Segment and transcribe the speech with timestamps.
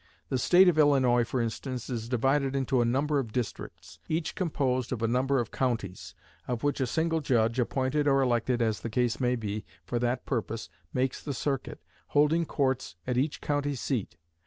[0.29, 4.91] The State of Illinois, for instance, is divided into a number of districts, each composed
[4.91, 6.15] of a number of counties,
[6.47, 10.25] of which a single judge, appointed or elected as the case may be, for that
[10.25, 14.17] purpose, makes the circuit, holding courts at each county seat.